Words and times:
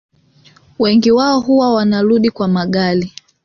Wengi 0.79 1.11
wao 1.11 1.39
huwa 1.39 1.73
wanarudi 1.73 2.29
kwa 2.29 2.47
magari 2.47 3.13